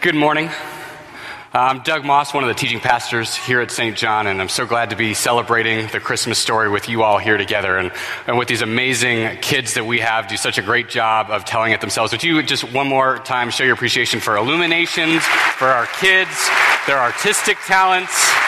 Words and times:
Good 0.00 0.14
morning. 0.14 0.48
I'm 1.52 1.80
Doug 1.80 2.04
Moss, 2.04 2.32
one 2.32 2.44
of 2.44 2.48
the 2.48 2.54
teaching 2.54 2.78
pastors 2.78 3.34
here 3.34 3.60
at 3.60 3.72
St. 3.72 3.96
John, 3.96 4.28
and 4.28 4.40
I'm 4.40 4.48
so 4.48 4.64
glad 4.64 4.90
to 4.90 4.96
be 4.96 5.12
celebrating 5.12 5.88
the 5.88 5.98
Christmas 5.98 6.38
story 6.38 6.70
with 6.70 6.88
you 6.88 7.02
all 7.02 7.18
here 7.18 7.36
together 7.36 7.76
and, 7.76 7.90
and 8.28 8.38
with 8.38 8.46
these 8.46 8.62
amazing 8.62 9.38
kids 9.38 9.74
that 9.74 9.84
we 9.84 9.98
have 9.98 10.28
do 10.28 10.36
such 10.36 10.56
a 10.56 10.62
great 10.62 10.88
job 10.88 11.30
of 11.30 11.44
telling 11.44 11.72
it 11.72 11.80
themselves. 11.80 12.12
Would 12.12 12.22
you 12.22 12.40
just 12.44 12.72
one 12.72 12.86
more 12.86 13.18
time 13.18 13.50
show 13.50 13.64
your 13.64 13.74
appreciation 13.74 14.20
for 14.20 14.36
Illuminations, 14.36 15.24
for 15.24 15.66
our 15.66 15.86
kids, 15.86 16.48
their 16.86 17.00
artistic 17.00 17.58
talents? 17.66 18.47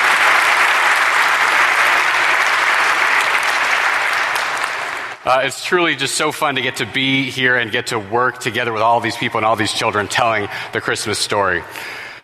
Uh, 5.23 5.43
it's 5.45 5.63
truly 5.63 5.97
just 5.97 6.15
so 6.15 6.33
fun 6.33 6.55
to 6.55 6.63
get 6.63 6.77
to 6.77 6.87
be 6.87 7.31
here 7.31 7.57
and 7.57 7.71
get 7.71 7.89
to 7.89 7.99
work 7.99 8.39
together 8.39 8.73
with 8.73 8.81
all 8.81 9.01
these 9.01 9.17
people 9.17 9.37
and 9.37 9.45
all 9.45 9.55
these 9.55 9.73
children 9.73 10.09
telling 10.09 10.49
the 10.73 10.81
Christmas 10.81 11.19
story. 11.19 11.63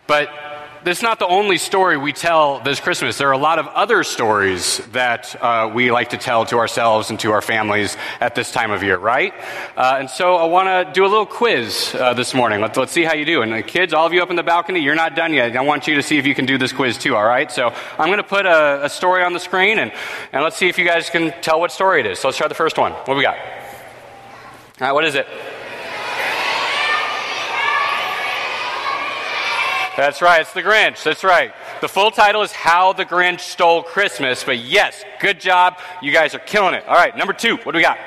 But 0.07 0.29
that's 0.83 1.01
not 1.01 1.19
the 1.19 1.27
only 1.27 1.57
story 1.57 1.97
we 1.97 2.13
tell 2.13 2.59
this 2.59 2.79
Christmas. 2.79 3.17
There 3.17 3.29
are 3.29 3.33
a 3.33 3.37
lot 3.37 3.59
of 3.59 3.67
other 3.67 4.03
stories 4.03 4.77
that 4.93 5.35
uh, 5.41 5.71
we 5.73 5.91
like 5.91 6.09
to 6.09 6.17
tell 6.17 6.45
to 6.45 6.57
ourselves 6.57 7.09
and 7.09 7.19
to 7.21 7.31
our 7.31 7.41
families 7.41 7.97
at 8.19 8.35
this 8.35 8.51
time 8.51 8.71
of 8.71 8.83
year, 8.83 8.97
right? 8.97 9.33
Uh, 9.75 9.97
and 9.99 10.09
so 10.09 10.35
I 10.35 10.45
want 10.45 10.67
to 10.67 10.93
do 10.93 11.05
a 11.05 11.09
little 11.09 11.25
quiz 11.25 11.95
uh, 11.95 12.13
this 12.13 12.33
morning. 12.33 12.61
Let's, 12.61 12.77
let's 12.77 12.91
see 12.91 13.03
how 13.03 13.13
you 13.13 13.25
do. 13.25 13.41
And 13.41 13.51
the 13.51 13.63
kids, 13.63 13.93
all 13.93 14.05
of 14.05 14.13
you 14.13 14.21
up 14.21 14.29
in 14.29 14.35
the 14.35 14.43
balcony, 14.43 14.79
you're 14.79 14.95
not 14.95 15.15
done 15.15 15.33
yet. 15.33 15.55
I 15.55 15.61
want 15.61 15.87
you 15.87 15.95
to 15.95 16.03
see 16.03 16.17
if 16.17 16.25
you 16.25 16.35
can 16.35 16.45
do 16.45 16.57
this 16.57 16.71
quiz 16.71 16.97
too, 16.97 17.15
all 17.15 17.25
right? 17.25 17.51
So 17.51 17.73
I'm 17.97 18.07
going 18.07 18.17
to 18.17 18.23
put 18.23 18.45
a, 18.45 18.85
a 18.85 18.89
story 18.89 19.23
on 19.23 19.33
the 19.33 19.39
screen 19.39 19.79
and, 19.79 19.91
and 20.31 20.43
let's 20.43 20.57
see 20.57 20.67
if 20.67 20.77
you 20.77 20.85
guys 20.85 21.09
can 21.09 21.33
tell 21.41 21.59
what 21.59 21.71
story 21.71 22.01
it 22.01 22.05
is. 22.05 22.19
So 22.19 22.27
let's 22.27 22.37
try 22.37 22.47
the 22.47 22.55
first 22.55 22.77
one. 22.77 22.91
What 22.91 23.17
we 23.17 23.23
got? 23.23 23.37
All 23.37 23.43
right, 24.81 24.91
what 24.91 25.05
is 25.05 25.15
it? 25.15 25.27
That's 29.97 30.21
right, 30.21 30.41
it's 30.41 30.53
The 30.53 30.61
Grinch. 30.61 31.03
That's 31.03 31.23
right. 31.23 31.51
The 31.81 31.87
full 31.87 32.11
title 32.11 32.43
is 32.43 32.51
How 32.51 32.93
the 32.93 33.03
Grinch 33.03 33.39
Stole 33.39 33.81
Christmas. 33.81 34.43
But 34.43 34.59
yes, 34.59 35.03
good 35.19 35.39
job. 35.39 35.79
You 36.03 36.11
guys 36.11 36.35
are 36.35 36.39
killing 36.39 36.75
it. 36.75 36.87
All 36.87 36.93
right, 36.93 37.17
number 37.17 37.33
two, 37.33 37.57
what 37.57 37.71
do 37.71 37.77
we 37.77 37.81
got? 37.81 37.97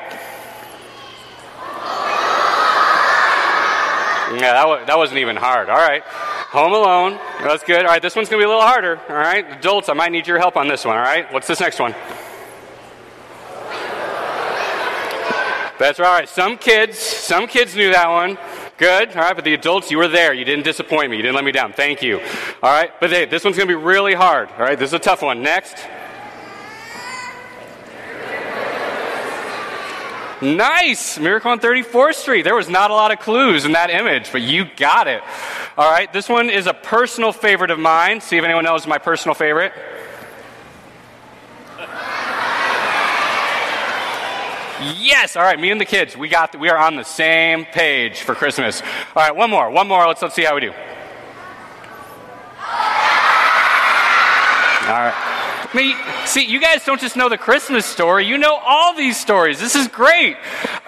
Yeah, 4.33 4.53
that, 4.53 4.69
was, 4.69 4.87
that 4.87 4.97
wasn't 4.97 5.19
even 5.19 5.35
hard. 5.35 5.69
All 5.69 5.77
right. 5.77 6.05
Home 6.05 6.73
Alone. 6.73 7.19
That's 7.43 7.65
good. 7.65 7.81
All 7.85 7.91
right, 7.91 8.01
this 8.01 8.15
one's 8.15 8.29
going 8.29 8.41
to 8.41 8.47
be 8.47 8.47
a 8.47 8.49
little 8.49 8.63
harder. 8.63 9.01
All 9.09 9.17
right. 9.17 9.45
Adults, 9.59 9.89
I 9.89 9.93
might 9.95 10.13
need 10.13 10.29
your 10.29 10.39
help 10.39 10.57
on 10.57 10.69
this 10.69 10.85
one. 10.85 10.97
All 10.97 11.03
right. 11.03 11.33
What's 11.33 11.49
this 11.49 11.59
next 11.59 11.81
one? 11.81 11.93
That's 15.81 15.99
right. 15.99 16.29
Some 16.29 16.57
kids, 16.59 16.99
some 16.99 17.49
kids 17.49 17.75
knew 17.75 17.91
that 17.91 18.09
one. 18.09 18.39
Good. 18.81 19.11
All 19.11 19.23
right. 19.23 19.37
But 19.37 19.45
the 19.45 19.55
adults, 19.55 19.91
you 19.91 19.99
were 19.99 20.09
there. 20.09 20.33
You 20.33 20.45
didn't 20.45 20.65
disappoint 20.65 21.11
me. 21.11 21.17
You 21.19 21.23
didn't 21.23 21.37
let 21.37 21.45
me 21.45 21.53
down. 21.53 21.75
Thank 21.75 22.03
you. 22.03 22.19
All 22.63 22.73
right. 22.73 22.91
But 22.99 23.11
hey, 23.11 23.27
this 23.27 23.45
one's 23.45 23.57
going 23.57 23.69
to 23.69 23.77
be 23.77 23.81
really 23.81 24.15
hard. 24.15 24.49
All 24.53 24.65
right. 24.65 24.79
This 24.79 24.89
is 24.89 24.95
a 24.95 24.99
tough 24.99 25.23
one. 25.23 25.43
Next. 25.43 25.77
Nice! 30.43 31.19
Miracle 31.19 31.51
on 31.51 31.61
34th 31.61 32.15
Street. 32.15 32.43
There 32.43 32.55
was 32.55 32.71
not 32.71 32.91
a 32.91 32.95
lot 32.95 33.13
of 33.13 33.19
clues 33.21 33.67
in 33.67 33.73
that 33.73 33.91
image, 33.91 34.33
but 34.33 34.41
you 34.41 34.65
got 34.75 35.07
it. 35.07 35.23
All 35.77 35.91
right, 35.91 36.11
this 36.15 36.31
one 36.31 36.49
is 36.49 36.67
a 36.67 36.73
personal 36.73 37.31
favorite 37.31 37.71
of 37.71 37.79
mine. 37.79 38.23
See 38.23 38.39
if 38.39 38.45
anyone 38.45 38.65
knows 38.65 38.87
my 38.87 38.97
personal 38.97 39.35
favorite. 39.35 39.75
Yes. 44.99 45.37
All 45.37 45.43
right. 45.43 45.59
Me 45.59 45.71
and 45.71 45.81
the 45.81 45.85
kids. 45.85 46.17
We 46.17 46.29
got. 46.29 46.53
The, 46.53 46.59
we 46.59 46.69
are 46.69 46.79
on 46.79 46.97
the 46.97 47.05
same 47.05 47.65
page 47.67 48.21
for 48.21 48.35
Christmas. 48.35 48.83
All 48.83 49.23
right. 49.23 49.35
One 49.35 49.51
more. 49.51 49.71
One 49.71 49.89
more. 49.89 50.07
Let's 50.07 50.23
let's 50.23 50.35
see 50.35 50.45
how 50.45 50.55
we 50.55 50.61
do. 50.61 50.73
All 54.89 54.97
right. 54.97 55.30
I 55.73 55.77
mean, 55.77 55.97
see, 56.27 56.47
you 56.47 56.61
guys 56.61 56.85
don't 56.85 57.01
just 57.01 57.17
know 57.17 57.29
the 57.29 57.39
Christmas 57.39 57.87
story, 57.87 58.27
you 58.27 58.39
know 58.39 58.57
all 58.57 58.93
these 58.97 59.17
stories. 59.17 59.61
This 59.61 59.77
is 59.77 59.87
great. 59.87 60.37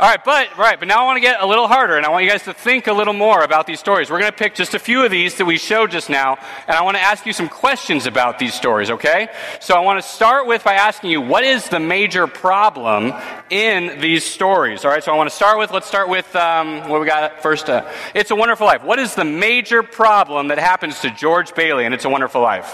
All 0.00 0.08
right, 0.08 0.18
but 0.24 0.58
right, 0.58 0.76
but 0.76 0.88
now 0.88 1.02
I 1.02 1.04
want 1.04 1.18
to 1.18 1.20
get 1.20 1.40
a 1.40 1.46
little 1.46 1.68
harder 1.68 1.96
and 1.96 2.04
I 2.04 2.08
want 2.08 2.24
you 2.24 2.30
guys 2.30 2.42
to 2.44 2.52
think 2.52 2.88
a 2.88 2.92
little 2.92 3.14
more 3.14 3.44
about 3.44 3.68
these 3.68 3.78
stories. 3.78 4.10
We're 4.10 4.18
going 4.18 4.32
to 4.32 4.36
pick 4.36 4.56
just 4.56 4.74
a 4.74 4.80
few 4.80 5.04
of 5.04 5.12
these 5.12 5.36
that 5.36 5.44
we 5.44 5.56
showed 5.56 5.92
just 5.92 6.10
now, 6.10 6.36
and 6.66 6.76
I 6.76 6.82
want 6.82 6.96
to 6.96 7.00
ask 7.00 7.24
you 7.26 7.32
some 7.32 7.48
questions 7.48 8.06
about 8.06 8.40
these 8.40 8.54
stories, 8.54 8.90
okay? 8.90 9.28
So 9.60 9.76
I 9.76 9.80
want 9.80 10.02
to 10.02 10.08
start 10.08 10.48
with 10.48 10.64
by 10.64 10.74
asking 10.74 11.10
you 11.10 11.20
what 11.20 11.44
is 11.44 11.68
the 11.68 11.78
major 11.78 12.26
problem 12.26 13.12
in 13.50 14.00
these 14.00 14.24
stories? 14.24 14.84
All 14.84 14.90
right, 14.90 15.04
so 15.04 15.12
I 15.12 15.16
want 15.16 15.30
to 15.30 15.36
start 15.36 15.60
with 15.60 15.70
let's 15.70 15.86
start 15.86 16.08
with 16.08 16.34
um, 16.34 16.88
what 16.88 17.00
we 17.00 17.06
got 17.06 17.40
first. 17.40 17.70
Uh, 17.70 17.88
it's 18.16 18.32
a 18.32 18.36
Wonderful 18.36 18.66
Life. 18.66 18.82
What 18.82 18.98
is 18.98 19.14
the 19.14 19.24
major 19.24 19.84
problem 19.84 20.48
that 20.48 20.58
happens 20.58 20.98
to 21.02 21.10
George 21.10 21.54
Bailey 21.54 21.84
in 21.84 21.92
It's 21.92 22.04
a 22.04 22.10
Wonderful 22.10 22.42
Life? 22.42 22.72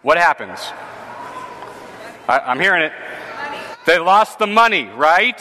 What 0.00 0.16
happens? 0.16 0.60
I, 2.28 2.50
am 2.50 2.60
hearing 2.60 2.82
it. 2.82 2.92
They 3.86 3.98
lost 3.98 4.38
the 4.38 4.46
money, 4.46 4.86
right? 4.86 5.40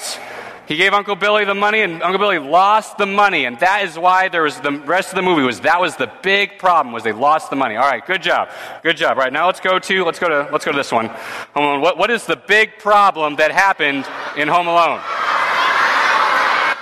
He 0.67 0.77
gave 0.77 0.93
Uncle 0.93 1.15
Billy 1.15 1.45
the 1.45 1.55
money, 1.55 1.81
and 1.81 2.01
Uncle 2.01 2.17
Billy 2.17 2.39
lost 2.39 2.97
the 2.97 3.05
money, 3.05 3.45
and 3.45 3.59
that 3.59 3.83
is 3.83 3.97
why 3.97 4.29
there 4.29 4.43
was 4.43 4.59
the 4.59 4.71
rest 4.71 5.09
of 5.09 5.15
the 5.15 5.21
movie 5.21 5.43
was 5.43 5.61
that 5.61 5.79
was 5.79 5.95
the 5.95 6.11
big 6.23 6.57
problem 6.57 6.91
was 6.93 7.03
they 7.03 7.11
lost 7.11 7.49
the 7.49 7.55
money. 7.55 7.75
All 7.75 7.87
right, 7.87 8.05
good 8.05 8.23
job, 8.23 8.49
good 8.81 8.97
job. 8.97 9.17
All 9.17 9.23
right, 9.23 9.33
now 9.33 9.45
let's 9.45 9.59
go 9.59 9.77
to 9.77 10.03
let's 10.03 10.17
go 10.17 10.27
to 10.27 10.49
let's 10.51 10.65
go 10.65 10.71
to 10.71 10.77
this 10.77 10.91
one. 10.91 11.07
Home 11.07 11.65
Alone. 11.65 11.81
What 11.81 11.97
what 11.97 12.09
is 12.09 12.25
the 12.25 12.35
big 12.35 12.79
problem 12.79 13.35
that 13.35 13.51
happened 13.51 14.05
in 14.37 14.47
Home 14.47 14.67
Alone? 14.67 15.01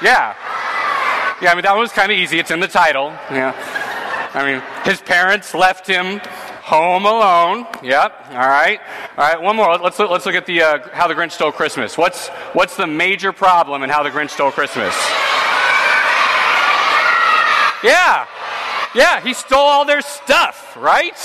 Yeah, 0.01 0.35
yeah. 1.41 1.51
I 1.51 1.55
mean 1.55 1.63
that 1.63 1.71
one 1.71 1.79
was 1.79 1.91
kind 1.91 2.11
of 2.11 2.17
easy. 2.17 2.39
It's 2.39 2.51
in 2.51 2.61
the 2.61 2.67
title. 2.67 3.09
Yeah. 3.31 3.53
I 4.33 4.51
mean, 4.51 4.63
his 4.83 5.01
parents 5.01 5.53
left 5.53 5.85
him 5.85 6.19
Home 6.63 7.06
Alone. 7.06 7.68
Yep. 7.84 8.28
All 8.29 8.38
right. 8.38 8.79
All 9.18 9.28
right. 9.28 9.41
One 9.41 9.57
more. 9.57 9.78
Let's 9.78 10.00
look, 10.00 10.09
let's 10.09 10.25
look 10.25 10.35
at 10.35 10.46
the 10.46 10.62
uh, 10.62 10.90
how 10.94 11.09
the 11.09 11.13
Grinch 11.13 11.34
stole 11.34 11.51
Christmas. 11.51 11.97
What's 11.97 12.29
what's 12.53 12.78
the 12.78 12.88
major 12.88 13.34
problem 13.34 13.84
in 13.84 13.90
how 13.90 14.01
the 14.01 14.09
Grinch 14.09 14.29
stole 14.29 14.50
Christmas? 14.50 14.96
Yeah. 17.84 18.25
Yeah. 18.96 19.19
He 19.19 19.34
stole 19.34 19.59
all 19.59 19.84
their 19.84 20.00
stuff. 20.00 20.78
Right. 20.78 21.19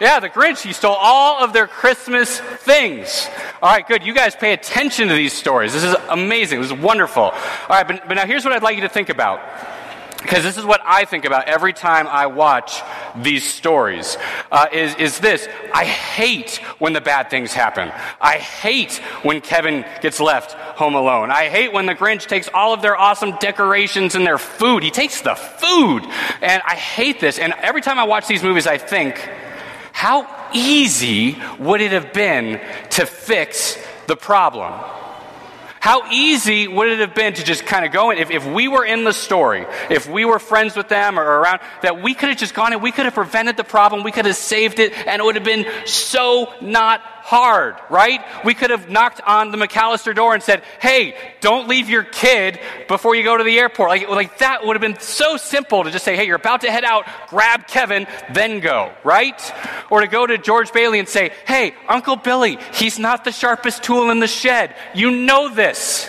Yeah. 0.00 0.20
The 0.20 0.28
Grinch. 0.28 0.62
He 0.62 0.72
stole 0.72 0.94
all 0.94 1.42
of 1.42 1.52
their 1.52 1.66
Christmas 1.66 2.38
things. 2.38 3.28
All 3.60 3.72
right. 3.72 3.84
Good. 3.84 4.04
You 4.04 4.14
guys 4.14 4.36
pay 4.36 4.52
attention 4.52 5.08
to 5.08 5.14
these 5.14 5.32
stories. 5.32 5.72
This 5.72 5.82
is 5.82 5.96
amazing. 6.08 6.60
This 6.60 6.70
is 6.70 6.78
wonderful. 6.78 7.24
All 7.24 7.32
right. 7.68 7.84
But, 7.84 8.06
but 8.06 8.14
now 8.14 8.26
here's 8.26 8.44
what 8.44 8.52
I'd 8.52 8.62
like 8.62 8.76
you 8.76 8.82
to 8.82 8.88
think 8.88 9.08
about. 9.08 9.40
Because 10.18 10.42
this 10.42 10.56
is 10.56 10.64
what 10.64 10.80
I 10.84 11.04
think 11.04 11.24
about 11.24 11.46
every 11.46 11.72
time 11.72 12.08
I 12.08 12.26
watch 12.26 12.82
these 13.22 13.48
stories, 13.48 14.16
uh, 14.50 14.66
is, 14.72 14.94
is 14.96 15.20
this. 15.20 15.48
I 15.72 15.84
hate 15.84 16.56
when 16.80 16.92
the 16.92 17.00
bad 17.00 17.30
things 17.30 17.52
happen. 17.52 17.92
I 18.20 18.38
hate 18.38 18.96
when 19.22 19.40
Kevin 19.40 19.84
gets 20.02 20.18
left 20.18 20.52
home 20.52 20.96
alone. 20.96 21.30
I 21.30 21.48
hate 21.48 21.72
when 21.72 21.86
the 21.86 21.94
Grinch 21.94 22.26
takes 22.26 22.48
all 22.52 22.74
of 22.74 22.82
their 22.82 22.96
awesome 22.96 23.36
decorations 23.36 24.16
and 24.16 24.26
their 24.26 24.38
food. 24.38 24.82
He 24.82 24.90
takes 24.90 25.20
the 25.22 25.36
food. 25.36 26.04
And 26.42 26.62
I 26.66 26.74
hate 26.74 27.20
this. 27.20 27.38
And 27.38 27.52
every 27.58 27.80
time 27.80 27.98
I 27.98 28.04
watch 28.04 28.26
these 28.26 28.42
movies, 28.42 28.66
I 28.66 28.76
think, 28.76 29.16
how 29.92 30.28
easy 30.52 31.40
would 31.60 31.80
it 31.80 31.92
have 31.92 32.12
been 32.12 32.60
to 32.90 33.06
fix 33.06 33.78
the 34.08 34.16
problem? 34.16 34.72
How 35.80 36.10
easy 36.10 36.66
would 36.66 36.88
it 36.88 36.98
have 36.98 37.14
been 37.14 37.34
to 37.34 37.44
just 37.44 37.64
kind 37.64 37.84
of 37.84 37.92
go 37.92 38.10
in, 38.10 38.18
if, 38.18 38.30
if 38.30 38.44
we 38.46 38.68
were 38.68 38.84
in 38.84 39.04
the 39.04 39.12
story, 39.12 39.66
if 39.90 40.08
we 40.08 40.24
were 40.24 40.38
friends 40.38 40.76
with 40.76 40.88
them 40.88 41.18
or 41.18 41.22
around, 41.22 41.60
that 41.82 42.02
we 42.02 42.14
could 42.14 42.28
have 42.30 42.38
just 42.38 42.54
gone 42.54 42.72
in, 42.72 42.80
we 42.80 42.92
could 42.92 43.04
have 43.04 43.14
prevented 43.14 43.56
the 43.56 43.64
problem, 43.64 44.02
we 44.02 44.12
could 44.12 44.26
have 44.26 44.36
saved 44.36 44.78
it, 44.78 44.92
and 45.06 45.20
it 45.20 45.24
would 45.24 45.36
have 45.36 45.44
been 45.44 45.66
so 45.86 46.52
not 46.60 47.02
hard, 47.28 47.76
right? 47.90 48.24
We 48.42 48.54
could 48.54 48.70
have 48.70 48.88
knocked 48.88 49.20
on 49.20 49.50
the 49.50 49.58
McAllister 49.58 50.14
door 50.14 50.32
and 50.32 50.42
said, 50.42 50.62
hey, 50.80 51.14
don't 51.42 51.68
leave 51.68 51.90
your 51.90 52.02
kid 52.02 52.58
before 52.88 53.14
you 53.14 53.22
go 53.22 53.36
to 53.36 53.44
the 53.44 53.58
airport. 53.58 53.90
Like, 53.90 54.08
like 54.08 54.38
that 54.38 54.64
would 54.64 54.76
have 54.76 54.80
been 54.80 54.98
so 54.98 55.36
simple 55.36 55.84
to 55.84 55.90
just 55.90 56.06
say, 56.06 56.16
hey, 56.16 56.26
you're 56.26 56.36
about 56.36 56.62
to 56.62 56.70
head 56.70 56.84
out, 56.84 57.04
grab 57.28 57.66
Kevin, 57.66 58.06
then 58.32 58.60
go, 58.60 58.94
right? 59.04 59.38
Or 59.90 60.00
to 60.00 60.06
go 60.06 60.26
to 60.26 60.38
George 60.38 60.72
Bailey 60.72 61.00
and 61.00 61.08
say, 61.08 61.32
hey, 61.46 61.74
Uncle 61.86 62.16
Billy, 62.16 62.58
he's 62.72 62.98
not 62.98 63.24
the 63.24 63.32
sharpest 63.32 63.82
tool 63.82 64.08
in 64.08 64.20
the 64.20 64.26
shed. 64.26 64.74
You 64.94 65.10
know 65.10 65.52
this. 65.52 66.08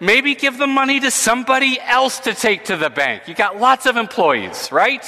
Maybe 0.00 0.34
give 0.34 0.58
the 0.58 0.66
money 0.66 1.00
to 1.00 1.10
somebody 1.10 1.78
else 1.80 2.18
to 2.20 2.34
take 2.34 2.64
to 2.64 2.76
the 2.76 2.90
bank. 2.90 3.26
You 3.26 3.34
got 3.34 3.58
lots 3.58 3.86
of 3.86 3.96
employees, 3.96 4.70
right? 4.70 5.02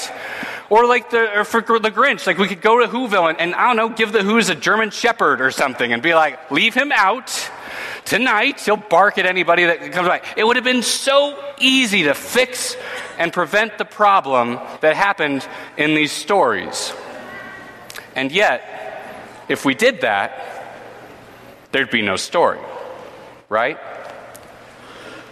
Or 0.75 0.87
like 0.87 1.11
the, 1.11 1.39
or 1.39 1.45
for 1.45 1.61
the 1.61 1.93
Grinch, 1.93 2.27
like 2.27 2.37
we 2.37 2.49
could 2.49 2.61
go 2.61 2.81
to 2.81 2.89
Whoville 2.89 3.29
and, 3.29 3.39
and 3.39 3.55
I 3.55 3.69
don't 3.69 3.77
know, 3.77 3.91
give 3.91 4.11
the 4.11 4.25
Who's 4.25 4.49
a 4.49 4.57
German 4.57 4.91
Shepherd 4.91 5.41
or 5.41 5.53
something 5.53 5.93
and 5.93 6.03
be 6.03 6.17
like, 6.17 6.51
leave 6.51 6.75
him 6.75 6.91
out 6.91 7.49
tonight. 8.05 8.59
He'll 8.59 8.77
bark 8.77 9.17
at 9.17 9.25
anybody 9.25 9.67
that 9.67 9.93
comes 9.93 10.09
by. 10.09 10.21
It 10.37 10.43
would 10.43 10.57
have 10.57 10.65
been 10.65 10.83
so 10.83 11.41
easy 11.61 12.03
to 12.03 12.15
fix 12.15 12.77
and 13.19 13.33
prevent 13.33 13.79
the 13.79 13.85
problem 13.85 14.59
that 14.81 14.97
happened 14.97 15.47
in 15.77 15.95
these 15.95 16.11
stories. 16.11 16.93
And 18.17 18.33
yet, 18.33 19.45
if 19.49 19.65
we 19.65 19.77
did 19.77 20.01
that, 20.01 20.75
there'd 21.71 21.89
be 21.89 22.03
no 22.03 22.17
story, 22.17 22.59
right? 23.49 23.79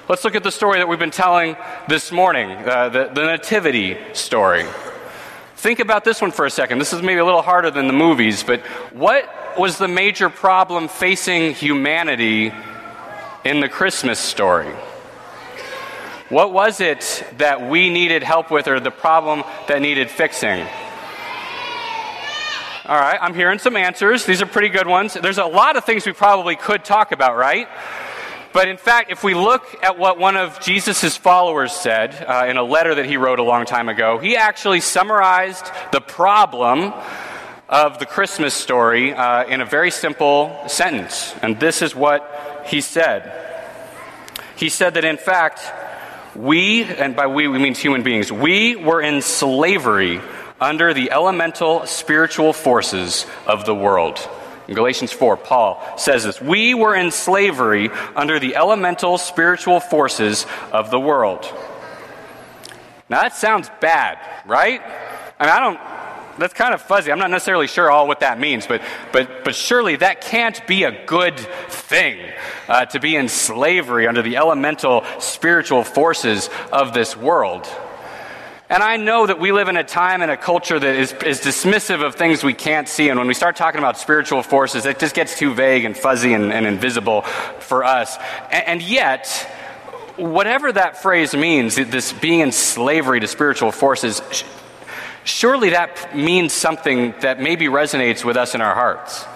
Let's 0.09 0.23
look 0.23 0.37
at 0.37 0.45
the 0.45 0.53
story 0.53 0.79
that 0.79 0.87
we've 0.87 1.01
been 1.01 1.11
telling 1.11 1.57
this 1.89 2.13
morning, 2.13 2.49
uh, 2.49 2.91
the, 2.91 3.11
the 3.13 3.25
Nativity 3.25 3.97
story. 4.13 4.67
Think 5.63 5.79
about 5.79 6.03
this 6.03 6.21
one 6.21 6.33
for 6.33 6.45
a 6.45 6.51
second. 6.51 6.81
This 6.81 6.93
is 6.93 7.03
maybe 7.03 7.21
a 7.21 7.25
little 7.25 7.41
harder 7.41 7.71
than 7.71 7.87
the 7.87 7.93
movies, 7.93 8.43
but 8.43 8.63
what 8.93 9.57
was 9.57 9.79
the 9.79 9.87
major 9.87 10.29
problem 10.29 10.89
facing 10.89 11.55
humanity 11.55 12.53
in 13.45 13.61
the 13.61 13.69
Christmas 13.69 14.19
story? 14.19 14.75
What 16.31 16.53
was 16.53 16.81
it 16.81 17.25
that 17.39 17.71
we 17.71 17.91
needed 17.91 18.25
help 18.25 18.51
with, 18.51 18.67
or 18.67 18.81
the 18.81 18.91
problem 18.91 19.45
that 19.69 19.81
needed 19.81 20.11
fixing? 20.11 20.67
All 22.85 22.99
right, 22.99 23.19
I'm 23.21 23.33
hearing 23.33 23.61
some 23.61 23.77
answers. 23.77 24.27
These 24.27 24.43
are 24.43 24.47
pretty 24.47 24.69
good 24.69 24.89
ones. 24.89 25.15
There's 25.15 25.39
a 25.39 25.47
lot 25.47 25.77
of 25.77 25.85
things 25.85 26.05
we 26.05 26.13
probably 26.13 26.57
could 26.57 26.85
talk 26.85 27.13
about, 27.13 27.37
right? 27.37 27.69
But 28.53 28.69
in 28.69 28.77
fact, 28.77 29.11
if 29.11 29.25
we 29.25 29.35
look 29.35 29.83
at 29.83 29.99
what 29.99 30.19
one 30.19 30.37
of 30.37 30.61
Jesus' 30.61 31.17
followers 31.17 31.73
said 31.73 32.15
uh, 32.15 32.47
in 32.49 32.59
a 32.59 32.63
letter 32.63 32.95
that 32.97 33.07
he 33.07 33.17
wrote 33.17 33.39
a 33.39 33.43
long 33.43 33.65
time 33.65 33.89
ago, 33.89 34.19
he 34.19 34.37
actually 34.37 34.81
summarized 34.81 35.65
the 35.91 36.01
problem 36.01 36.93
of 37.69 37.99
the 37.99 38.05
Christmas 38.05 38.53
story 38.53 39.15
uh, 39.15 39.45
in 39.47 39.63
a 39.63 39.65
very 39.65 39.91
simple 39.91 40.55
sentence. 40.69 41.35
And 41.41 41.59
this 41.59 41.81
is 41.81 41.97
what 41.97 42.65
he 42.67 42.83
said. 42.83 43.33
He 44.57 44.69
said 44.69 44.95
that 44.95 45.05
in 45.07 45.17
fact, 45.17 45.61
we, 46.37 46.85
and 46.85 47.17
by 47.17 47.27
we 47.27 47.49
we 47.49 47.59
mean 47.59 47.75
human 47.75 48.03
beings, 48.03 48.31
we 48.31 48.77
were 48.77 49.01
in 49.01 49.23
slavery 49.23 50.21
under 50.61 50.95
the 50.95 51.11
elemental 51.11 51.87
spiritual 51.87 52.53
forces 52.53 53.27
of 53.47 53.65
the 53.65 53.75
world. 53.75 54.19
In 54.69 54.75
Galatians 54.75 55.13
4, 55.13 55.37
Paul 55.37 55.83
says 55.97 56.25
this 56.25 56.41
We 56.41 56.75
were 56.75 56.95
in 56.95 57.11
slavery 57.11 57.91
under 58.15 58.39
the 58.39 58.57
elemental 58.57 59.19
spiritual 59.19 59.81
forces 59.81 60.47
of 60.71 60.91
the 60.91 61.01
world. 61.01 61.45
Now 63.09 63.23
that 63.23 63.35
sounds 63.35 63.69
bad, 63.81 64.19
right? 64.47 64.81
I 65.39 65.45
mean, 65.45 65.55
I 65.55 65.61
don't, 65.61 66.39
that's 66.39 66.55
kind 66.55 66.73
of 66.73 66.81
fuzzy. 66.81 67.13
I'm 67.13 67.19
not 67.19 67.31
necessarily 67.31 67.67
sure 67.67 67.91
all 67.91 68.09
what 68.09 68.21
that 68.21 68.41
means, 68.41 68.67
but, 68.67 68.81
but, 69.13 69.45
but 69.45 69.55
surely 69.55 69.97
that 69.97 70.21
can't 70.21 70.67
be 70.67 70.85
a 70.85 71.05
good 71.05 71.39
thing 71.39 72.33
uh, 72.69 72.87
to 72.87 73.01
be 73.01 73.17
in 73.17 73.29
slavery 73.29 74.07
under 74.07 74.23
the 74.23 74.37
elemental 74.37 75.05
spiritual 75.19 75.85
forces 75.85 76.49
of 76.73 76.95
this 76.95 77.17
world. 77.17 77.67
And 78.73 78.83
I 78.83 78.97
know 78.97 79.27
that 79.27 79.39
we 79.39 79.53
live 79.53 79.69
in 79.69 79.77
a 79.77 79.85
time 79.85 80.23
and 80.23 80.31
a 80.31 80.37
culture 80.39 80.81
that 80.81 80.97
is, 80.97 81.13
is 81.27 81.43
dismissive 81.43 82.03
of 82.03 82.15
things 82.15 82.43
we 82.43 82.55
can't 82.55 82.89
see. 82.89 83.11
And 83.11 83.19
when 83.19 83.29
we 83.29 83.35
start 83.35 83.55
talking 83.55 83.79
about 83.79 83.99
spiritual 83.99 84.43
forces, 84.43 84.87
it 84.87 84.99
just 84.99 85.15
gets 85.15 85.39
too 85.39 85.53
vague 85.53 85.85
and 85.85 85.95
fuzzy 85.95 86.33
and, 86.33 86.51
and 86.51 86.65
invisible 86.65 87.21
for 87.21 87.85
us. 87.85 88.17
And, 88.51 88.67
and 88.67 88.83
yet, 88.83 89.29
whatever 90.17 90.73
that 90.73 91.03
phrase 91.03 91.35
means, 91.35 91.75
this 91.75 92.15
being 92.15 92.41
in 92.41 92.51
slavery 92.51 93.21
to 93.21 93.29
spiritual 93.29 93.73
forces, 93.73 94.23
surely 95.25 95.69
that 95.69 96.17
means 96.17 96.55
something 96.55 97.13
that 97.21 97.41
maybe 97.41 97.67
resonates 97.67 98.25
with 98.25 98.39
us 98.39 98.55
in 98.55 98.63
our 98.63 98.75
hearts. 98.75 99.27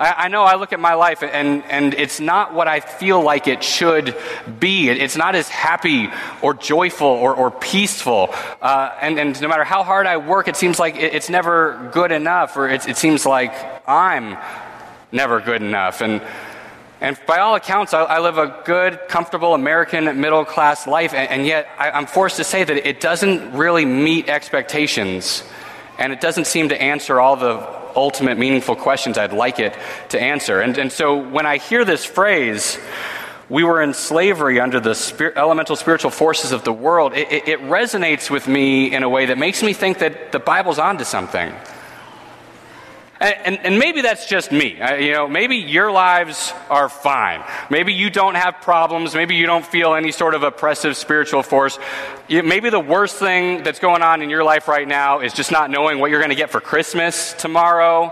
I, 0.00 0.24
I, 0.24 0.28
know 0.28 0.42
I 0.44 0.54
look 0.54 0.72
at 0.72 0.80
my 0.80 0.94
life 0.94 1.22
and, 1.22 1.62
and 1.64 1.92
it's 1.92 2.20
not 2.20 2.54
what 2.54 2.66
I 2.66 2.80
feel 2.80 3.22
like 3.22 3.46
it 3.46 3.62
should 3.62 4.16
be. 4.58 4.88
It's 4.88 5.16
not 5.16 5.34
as 5.34 5.48
happy 5.48 6.08
or 6.40 6.54
joyful 6.54 7.06
or, 7.06 7.34
or 7.34 7.50
peaceful. 7.50 8.30
Uh, 8.62 8.92
and, 9.02 9.18
and 9.20 9.40
no 9.42 9.46
matter 9.46 9.62
how 9.62 9.84
hard 9.84 10.06
I 10.06 10.16
work, 10.16 10.48
it 10.48 10.56
seems 10.56 10.78
like 10.78 10.96
it, 10.96 11.12
it's 11.12 11.28
never 11.28 11.90
good 11.92 12.12
enough, 12.12 12.56
or 12.56 12.66
it, 12.68 12.88
it 12.88 12.96
seems 12.96 13.26
like 13.26 13.52
I'm 13.86 14.38
never 15.12 15.38
good 15.38 15.60
enough. 15.60 16.00
And, 16.00 16.22
and 17.02 17.20
by 17.26 17.40
all 17.40 17.54
accounts, 17.54 17.92
I, 17.92 18.02
I 18.04 18.18
live 18.20 18.38
a 18.38 18.62
good, 18.64 19.00
comfortable 19.08 19.54
American 19.54 20.18
middle 20.18 20.46
class 20.46 20.86
life, 20.86 21.12
and, 21.12 21.28
and 21.28 21.46
yet 21.46 21.68
I, 21.78 21.90
I'm 21.90 22.06
forced 22.06 22.38
to 22.38 22.44
say 22.44 22.64
that 22.64 22.88
it 22.88 23.00
doesn't 23.00 23.52
really 23.52 23.84
meet 23.84 24.30
expectations, 24.30 25.44
and 25.98 26.10
it 26.10 26.22
doesn't 26.22 26.46
seem 26.46 26.70
to 26.70 26.80
answer 26.80 27.20
all 27.20 27.36
the 27.36 27.79
ultimate 27.96 28.38
meaningful 28.38 28.76
questions 28.76 29.18
I'd 29.18 29.32
like 29.32 29.58
it 29.58 29.76
to 30.10 30.20
answer. 30.20 30.60
And, 30.60 30.78
and 30.78 30.92
so 30.92 31.16
when 31.16 31.46
I 31.46 31.58
hear 31.58 31.84
this 31.84 32.04
phrase, 32.04 32.78
we 33.48 33.64
were 33.64 33.82
in 33.82 33.94
slavery 33.94 34.60
under 34.60 34.80
the 34.80 34.94
spir- 34.94 35.32
elemental 35.36 35.76
spiritual 35.76 36.10
forces 36.10 36.52
of 36.52 36.64
the 36.64 36.72
world, 36.72 37.12
it, 37.14 37.30
it, 37.32 37.48
it 37.48 37.60
resonates 37.60 38.30
with 38.30 38.46
me 38.46 38.94
in 38.94 39.02
a 39.02 39.08
way 39.08 39.26
that 39.26 39.38
makes 39.38 39.62
me 39.62 39.72
think 39.72 39.98
that 39.98 40.32
the 40.32 40.38
Bible's 40.38 40.78
onto 40.78 41.04
something. 41.04 41.52
And, 43.20 43.58
and, 43.66 43.78
maybe 43.78 44.00
that's 44.00 44.24
just 44.24 44.50
me. 44.50 44.80
Uh, 44.80 44.94
you 44.94 45.12
know, 45.12 45.28
maybe 45.28 45.56
your 45.56 45.92
lives 45.92 46.54
are 46.70 46.88
fine. 46.88 47.44
Maybe 47.68 47.92
you 47.92 48.08
don't 48.08 48.34
have 48.34 48.62
problems. 48.62 49.14
Maybe 49.14 49.34
you 49.34 49.44
don't 49.44 49.64
feel 49.64 49.92
any 49.92 50.10
sort 50.10 50.34
of 50.34 50.42
oppressive 50.42 50.96
spiritual 50.96 51.42
force. 51.42 51.78
Maybe 52.30 52.70
the 52.70 52.80
worst 52.80 53.16
thing 53.16 53.62
that's 53.62 53.78
going 53.78 54.00
on 54.00 54.22
in 54.22 54.30
your 54.30 54.42
life 54.42 54.68
right 54.68 54.88
now 54.88 55.20
is 55.20 55.34
just 55.34 55.52
not 55.52 55.70
knowing 55.70 55.98
what 55.98 56.10
you're 56.10 56.20
going 56.20 56.30
to 56.30 56.34
get 56.36 56.48
for 56.48 56.62
Christmas 56.62 57.34
tomorrow. 57.34 58.10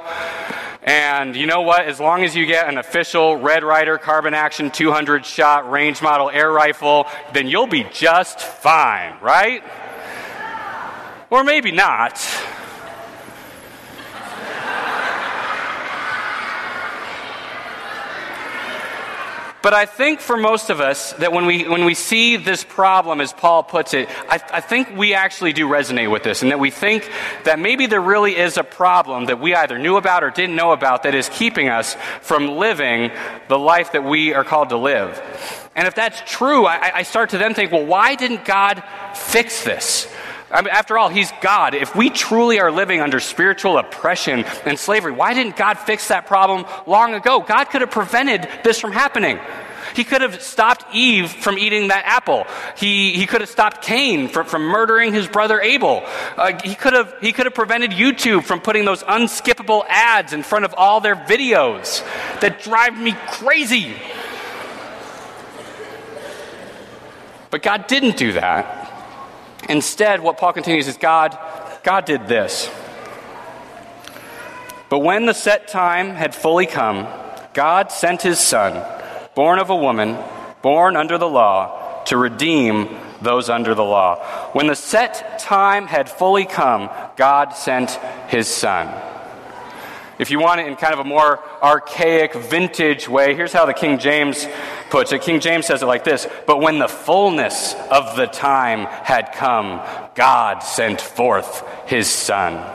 And 0.82 1.34
you 1.34 1.46
know 1.46 1.62
what? 1.62 1.87
As 1.87 1.99
long 1.99 2.22
as 2.22 2.37
you 2.37 2.44
get 2.44 2.69
an 2.69 2.76
official 2.76 3.37
Red 3.37 3.64
Ryder 3.64 3.96
Carbine 3.96 4.34
action 4.34 4.70
200 4.70 5.25
shot 5.25 5.70
range 5.70 6.02
model 6.02 6.28
air 6.28 6.52
rifle, 6.52 7.06
then 7.32 7.49
you'll 7.49 7.66
be 7.66 7.84
just 7.93 8.40
fine, 8.40 9.16
right? 9.22 9.62
Or 11.31 11.44
maybe 11.44 11.72
not. 11.72 12.19
But 19.69 19.75
I 19.75 19.85
think 19.85 20.20
for 20.20 20.38
most 20.38 20.70
of 20.70 20.81
us 20.81 21.12
that 21.19 21.31
when 21.31 21.44
we, 21.44 21.69
when 21.69 21.85
we 21.85 21.93
see 21.93 22.37
this 22.37 22.65
problem, 22.65 23.20
as 23.20 23.35
Paul 23.35 23.62
puts 23.62 23.93
it, 23.93 24.09
I, 24.26 24.41
I 24.50 24.61
think 24.62 24.97
we 24.97 25.12
actually 25.12 25.53
do 25.53 25.69
resonate 25.69 26.11
with 26.11 26.23
this, 26.23 26.41
and 26.41 26.50
that 26.53 26.59
we 26.59 26.70
think 26.70 27.06
that 27.44 27.59
maybe 27.59 27.85
there 27.85 28.00
really 28.00 28.35
is 28.35 28.56
a 28.56 28.65
problem 28.65 29.26
that 29.26 29.41
we 29.41 29.55
either 29.55 29.79
knew 29.79 29.97
about 29.97 30.25
or 30.25 30.31
didn't 30.31 30.56
know 30.56 30.73
about 30.73 31.03
that 31.03 31.15
is 31.15 31.29
keeping 31.29 31.69
us 31.69 31.99
from 32.23 32.56
living 32.56 33.11
the 33.49 33.59
life 33.59 33.93
that 33.93 34.05
we 34.05 34.32
are 34.32 34.43
called 34.43 34.70
to 34.70 34.79
live. 34.79 35.20
And 35.76 35.87
if 35.87 35.94
that's 35.94 36.23
true, 36.25 36.64
I, 36.64 37.00
I 37.00 37.03
start 37.03 37.29
to 37.31 37.38
then 37.38 37.53
think, 37.53 37.71
well, 37.71 37.85
why 37.85 38.14
didn't 38.14 38.47
God 38.47 38.82
fix 39.14 39.64
this? 39.64 40.11
I 40.50 40.62
mean, 40.62 40.71
after 40.71 40.97
all, 40.97 41.09
He's 41.09 41.31
God. 41.41 41.75
If 41.75 41.95
we 41.95 42.11
truly 42.11 42.59
are 42.61 42.73
living 42.73 43.00
under 43.00 43.21
spiritual 43.21 43.79
oppression 43.79 44.45
and 44.65 44.79
slavery, 44.79 45.12
why 45.12 45.35
didn't 45.35 45.56
God 45.56 45.75
fix 45.75 46.09
that 46.09 46.27
problem 46.27 46.65
long 46.87 47.15
ago? 47.15 47.41
God 47.41 47.65
could 47.65 47.83
have 47.83 47.91
prevented 47.91 48.49
this 48.65 48.81
from 48.81 48.93
happening. 48.93 49.39
He 49.95 50.05
could 50.05 50.21
have 50.21 50.43
stopped 50.43 50.85
Eve 50.95 51.31
from 51.31 51.59
eating 51.59 51.89
that 51.89 52.05
apple. 52.05 52.47
He, 52.77 53.12
he 53.15 53.27
could 53.27 53.41
have 53.41 53.50
stopped 53.50 53.83
Cain 53.83 54.29
from, 54.29 54.47
from 54.47 54.62
murdering 54.62 55.12
his 55.12 55.27
brother 55.27 55.61
Abel. 55.61 56.05
Uh, 56.37 56.59
he, 56.62 56.75
could 56.75 56.93
have, 56.93 57.15
he 57.21 57.33
could 57.33 57.47
have 57.47 57.55
prevented 57.55 57.91
YouTube 57.91 58.45
from 58.45 58.61
putting 58.61 58.85
those 58.85 59.03
unskippable 59.03 59.85
ads 59.88 60.33
in 60.33 60.43
front 60.43 60.64
of 60.64 60.75
all 60.76 61.00
their 61.00 61.17
videos 61.17 62.05
that 62.40 62.62
drive 62.62 62.97
me 62.99 63.17
crazy. 63.28 63.95
But 67.50 67.62
God 67.62 67.87
didn't 67.87 68.17
do 68.17 68.33
that. 68.33 68.77
Instead, 69.68 70.20
what 70.20 70.38
Paul 70.38 70.52
continues 70.52 70.88
is 70.88 70.96
God, 70.96 71.38
God 71.82 72.04
did 72.04 72.26
this. 72.26 72.70
But 74.88 75.00
when 75.00 75.26
the 75.26 75.34
set 75.34 75.68
time 75.68 76.10
had 76.10 76.34
fully 76.34 76.66
come, 76.66 77.06
God 77.52 77.92
sent 77.92 78.22
his 78.22 78.38
son, 78.38 78.82
born 79.34 79.58
of 79.58 79.68
a 79.70 79.76
woman, 79.76 80.16
born 80.62 80.96
under 80.96 81.18
the 81.18 81.28
law, 81.28 82.02
to 82.04 82.16
redeem 82.16 82.96
those 83.20 83.50
under 83.50 83.75
the 83.75 83.84
law. 83.84 84.16
When 84.52 84.66
the 84.66 84.76
set 84.76 85.38
time 85.38 85.87
had 85.87 86.08
fully 86.08 86.46
come, 86.46 86.88
God 87.16 87.50
sent 87.50 87.90
his 88.28 88.48
son. 88.48 88.87
If 90.18 90.32
you 90.32 90.40
want 90.40 90.60
it 90.60 90.66
in 90.66 90.75
kind 90.75 90.92
of 90.92 90.98
a 90.98 91.04
more 91.04 91.40
archaic, 91.62 92.34
vintage 92.34 93.08
way, 93.08 93.37
here's 93.37 93.52
how 93.52 93.66
the 93.66 93.75
King 93.75 93.98
James 93.98 94.46
puts 94.90 95.12
it. 95.12 95.22
King 95.22 95.38
James 95.38 95.66
says 95.66 95.82
it 95.82 95.87
like 95.87 96.02
this 96.02 96.26
But 96.46 96.60
when 96.60 96.78
the 96.78 96.88
fullness 96.88 97.75
of 97.90 98.16
the 98.16 98.26
time 98.26 98.87
had 99.04 99.32
come, 99.32 99.80
God 100.14 100.60
sent 100.60 101.00
forth 101.00 101.62
his 101.87 102.08
Son. 102.08 102.75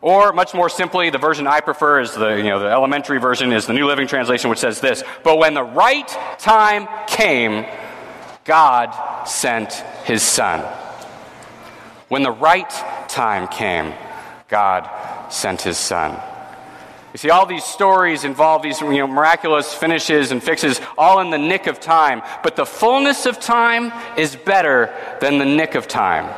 Or, 0.00 0.32
much 0.32 0.54
more 0.54 0.68
simply, 0.68 1.10
the 1.10 1.18
version 1.18 1.48
I 1.48 1.60
prefer 1.60 2.00
is 2.00 2.14
the, 2.14 2.36
you 2.36 2.44
know, 2.44 2.60
the 2.60 2.70
elementary 2.70 3.18
version 3.18 3.52
is 3.52 3.66
the 3.66 3.72
New 3.72 3.86
Living 3.86 4.06
Translation, 4.06 4.48
which 4.48 4.60
says 4.60 4.80
this 4.80 5.02
But 5.24 5.38
when 5.38 5.54
the 5.54 5.64
right 5.64 6.08
time 6.38 6.86
came, 7.08 7.66
God 8.44 9.26
sent 9.26 9.72
his 10.04 10.22
Son. 10.22 10.60
When 12.08 12.22
the 12.22 12.30
right 12.30 12.70
time 13.08 13.48
came, 13.48 13.92
God 14.48 14.88
sent 15.30 15.62
his 15.62 15.78
son. 15.78 16.20
You 17.12 17.18
see, 17.18 17.30
all 17.30 17.46
these 17.46 17.64
stories 17.64 18.24
involve 18.24 18.62
these 18.62 18.80
you 18.80 18.98
know, 18.98 19.06
miraculous 19.06 19.72
finishes 19.72 20.30
and 20.30 20.42
fixes, 20.42 20.80
all 20.96 21.20
in 21.20 21.30
the 21.30 21.38
nick 21.38 21.66
of 21.66 21.80
time. 21.80 22.22
But 22.42 22.54
the 22.54 22.66
fullness 22.66 23.24
of 23.26 23.40
time 23.40 23.92
is 24.18 24.36
better 24.36 24.94
than 25.20 25.38
the 25.38 25.46
nick 25.46 25.74
of 25.74 25.88
time. 25.88 26.32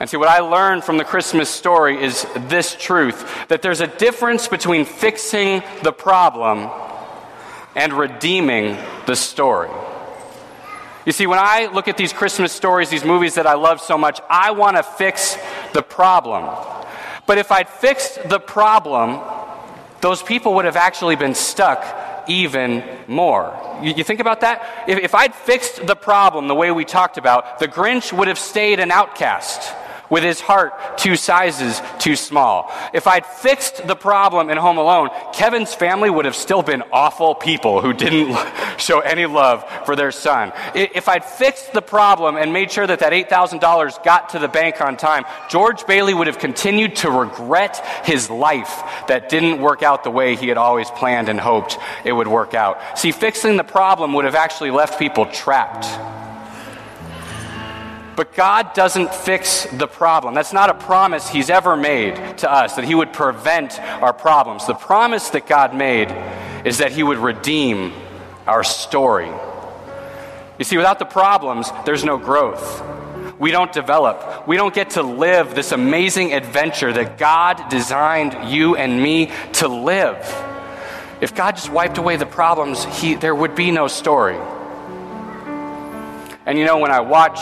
And 0.00 0.08
see, 0.08 0.16
what 0.16 0.28
I 0.28 0.40
learned 0.40 0.82
from 0.82 0.96
the 0.96 1.04
Christmas 1.04 1.50
story 1.50 2.02
is 2.02 2.26
this 2.48 2.74
truth 2.74 3.48
that 3.48 3.60
there's 3.60 3.80
a 3.80 3.86
difference 3.86 4.48
between 4.48 4.86
fixing 4.86 5.62
the 5.82 5.92
problem 5.92 6.70
and 7.76 7.92
redeeming 7.92 8.78
the 9.06 9.14
story. 9.14 9.68
You 11.04 11.12
see, 11.12 11.26
when 11.26 11.38
I 11.38 11.66
look 11.66 11.86
at 11.86 11.98
these 11.98 12.12
Christmas 12.12 12.50
stories, 12.50 12.88
these 12.88 13.04
movies 13.04 13.34
that 13.34 13.46
I 13.46 13.54
love 13.54 13.80
so 13.80 13.98
much, 13.98 14.20
I 14.28 14.52
want 14.52 14.76
to 14.78 14.82
fix 14.82 15.36
the 15.74 15.82
problem. 15.82 16.44
But 17.30 17.38
if 17.38 17.52
I'd 17.52 17.68
fixed 17.68 18.28
the 18.28 18.40
problem, 18.40 19.20
those 20.00 20.20
people 20.20 20.54
would 20.54 20.64
have 20.64 20.74
actually 20.74 21.14
been 21.14 21.36
stuck 21.36 22.24
even 22.26 22.82
more. 23.06 23.56
You, 23.80 23.92
you 23.92 24.02
think 24.02 24.18
about 24.18 24.40
that? 24.40 24.84
If, 24.88 24.98
if 24.98 25.14
I'd 25.14 25.32
fixed 25.32 25.86
the 25.86 25.94
problem 25.94 26.48
the 26.48 26.56
way 26.56 26.72
we 26.72 26.84
talked 26.84 27.18
about, 27.18 27.60
the 27.60 27.68
Grinch 27.68 28.12
would 28.12 28.26
have 28.26 28.36
stayed 28.36 28.80
an 28.80 28.90
outcast 28.90 29.72
with 30.10 30.24
his 30.24 30.40
heart 30.40 30.98
two 30.98 31.16
sizes 31.16 31.80
too 31.98 32.16
small. 32.16 32.70
If 32.92 33.06
I'd 33.06 33.24
fixed 33.24 33.86
the 33.86 33.96
problem 33.96 34.50
in 34.50 34.58
Home 34.58 34.76
Alone, 34.76 35.08
Kevin's 35.32 35.72
family 35.72 36.10
would 36.10 36.24
have 36.24 36.34
still 36.34 36.62
been 36.62 36.82
awful 36.92 37.34
people 37.34 37.80
who 37.80 37.92
didn't 37.92 38.36
show 38.78 39.00
any 39.00 39.26
love 39.26 39.64
for 39.86 39.96
their 39.96 40.12
son. 40.12 40.52
If 40.74 41.08
I'd 41.08 41.24
fixed 41.24 41.72
the 41.72 41.82
problem 41.82 42.36
and 42.36 42.52
made 42.52 42.70
sure 42.70 42.86
that 42.86 42.98
that 42.98 43.12
$8,000 43.12 44.04
got 44.04 44.30
to 44.30 44.38
the 44.38 44.48
bank 44.48 44.80
on 44.80 44.96
time, 44.96 45.24
George 45.48 45.86
Bailey 45.86 46.12
would 46.12 46.26
have 46.26 46.38
continued 46.38 46.96
to 46.96 47.10
regret 47.10 47.76
his 48.04 48.28
life 48.28 48.82
that 49.08 49.28
didn't 49.28 49.60
work 49.60 49.82
out 49.82 50.04
the 50.04 50.10
way 50.10 50.36
he 50.36 50.48
had 50.48 50.58
always 50.58 50.90
planned 50.90 51.28
and 51.28 51.38
hoped 51.38 51.78
it 52.04 52.12
would 52.12 52.28
work 52.28 52.54
out. 52.54 52.98
See, 52.98 53.12
fixing 53.12 53.56
the 53.56 53.64
problem 53.64 54.12
would 54.14 54.24
have 54.24 54.34
actually 54.34 54.70
left 54.70 54.98
people 54.98 55.26
trapped. 55.26 55.86
But 58.20 58.34
God 58.34 58.74
doesn't 58.74 59.14
fix 59.14 59.64
the 59.72 59.86
problem. 59.86 60.34
That's 60.34 60.52
not 60.52 60.68
a 60.68 60.74
promise 60.74 61.26
He's 61.26 61.48
ever 61.48 61.74
made 61.74 62.36
to 62.40 62.52
us, 62.52 62.76
that 62.76 62.84
He 62.84 62.94
would 62.94 63.14
prevent 63.14 63.80
our 63.80 64.12
problems. 64.12 64.66
The 64.66 64.74
promise 64.74 65.30
that 65.30 65.46
God 65.46 65.74
made 65.74 66.14
is 66.66 66.76
that 66.76 66.92
He 66.92 67.02
would 67.02 67.16
redeem 67.16 67.94
our 68.46 68.62
story. 68.62 69.30
You 70.58 70.66
see, 70.66 70.76
without 70.76 70.98
the 70.98 71.06
problems, 71.06 71.70
there's 71.86 72.04
no 72.04 72.18
growth. 72.18 72.84
We 73.38 73.52
don't 73.52 73.72
develop. 73.72 74.46
We 74.46 74.58
don't 74.58 74.74
get 74.74 74.90
to 74.90 75.02
live 75.02 75.54
this 75.54 75.72
amazing 75.72 76.34
adventure 76.34 76.92
that 76.92 77.16
God 77.16 77.70
designed 77.70 78.52
you 78.52 78.76
and 78.76 79.02
me 79.02 79.32
to 79.54 79.68
live. 79.68 80.18
If 81.22 81.34
God 81.34 81.56
just 81.56 81.70
wiped 81.70 81.96
away 81.96 82.16
the 82.16 82.26
problems, 82.26 82.84
he, 82.84 83.14
there 83.14 83.34
would 83.34 83.54
be 83.54 83.70
no 83.70 83.88
story. 83.88 84.36
And 86.50 86.58
you 86.58 86.64
know, 86.64 86.78
when 86.78 86.90
I 86.90 86.98
watch 86.98 87.38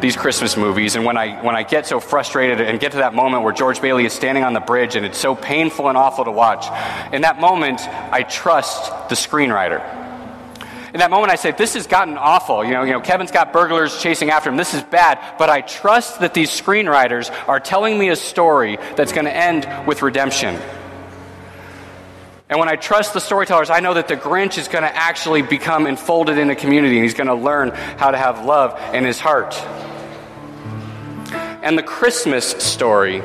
these 0.00 0.14
Christmas 0.14 0.56
movies 0.56 0.94
and 0.94 1.04
when 1.04 1.16
I, 1.16 1.42
when 1.42 1.56
I 1.56 1.64
get 1.64 1.84
so 1.84 1.98
frustrated 1.98 2.60
and 2.60 2.78
get 2.78 2.92
to 2.92 2.98
that 2.98 3.12
moment 3.12 3.42
where 3.42 3.52
George 3.52 3.82
Bailey 3.82 4.04
is 4.04 4.12
standing 4.12 4.44
on 4.44 4.52
the 4.52 4.60
bridge 4.60 4.94
and 4.94 5.04
it's 5.04 5.18
so 5.18 5.34
painful 5.34 5.88
and 5.88 5.98
awful 5.98 6.24
to 6.24 6.30
watch, 6.30 6.66
in 7.12 7.22
that 7.22 7.40
moment, 7.40 7.80
I 7.80 8.22
trust 8.22 9.08
the 9.08 9.16
screenwriter. 9.16 9.82
In 10.94 11.00
that 11.00 11.10
moment, 11.10 11.32
I 11.32 11.34
say, 11.34 11.50
This 11.50 11.74
has 11.74 11.88
gotten 11.88 12.16
awful. 12.16 12.64
You 12.64 12.70
know, 12.70 12.84
you 12.84 12.92
know, 12.92 13.00
Kevin's 13.00 13.32
got 13.32 13.52
burglars 13.52 14.00
chasing 14.00 14.30
after 14.30 14.48
him. 14.48 14.56
This 14.56 14.74
is 14.74 14.82
bad. 14.84 15.18
But 15.40 15.50
I 15.50 15.62
trust 15.62 16.20
that 16.20 16.32
these 16.32 16.48
screenwriters 16.48 17.32
are 17.48 17.58
telling 17.58 17.98
me 17.98 18.10
a 18.10 18.16
story 18.16 18.78
that's 18.94 19.10
going 19.10 19.24
to 19.24 19.36
end 19.36 19.66
with 19.88 20.02
redemption. 20.02 20.56
And 22.52 22.58
when 22.58 22.68
I 22.68 22.76
trust 22.76 23.14
the 23.14 23.20
storytellers, 23.20 23.70
I 23.70 23.80
know 23.80 23.94
that 23.94 24.08
the 24.08 24.16
Grinch 24.16 24.58
is 24.58 24.68
going 24.68 24.82
to 24.82 24.94
actually 24.94 25.40
become 25.40 25.86
enfolded 25.86 26.36
in 26.36 26.50
a 26.50 26.54
community 26.54 26.96
and 26.96 27.02
he's 27.02 27.14
going 27.14 27.28
to 27.28 27.34
learn 27.34 27.70
how 27.70 28.10
to 28.10 28.18
have 28.18 28.44
love 28.44 28.78
in 28.94 29.06
his 29.06 29.18
heart. 29.18 29.54
And 31.62 31.78
the 31.78 31.82
Christmas 31.82 32.50
story 32.50 33.22